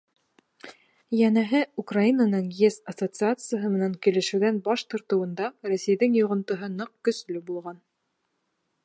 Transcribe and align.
Йәнәһе, 1.17 1.59
Украинаның 1.83 2.47
ЕС 2.61 2.77
ассоциацияһы 2.93 3.71
менән 3.75 3.93
килешеүҙән 4.07 4.57
баш 4.69 4.85
тартыуында 4.95 5.53
Рәсәйҙең 5.73 6.19
йоғонтоһо 6.23 6.75
ныҡ 6.81 6.95
көслө 7.11 7.47
булған. 7.53 7.79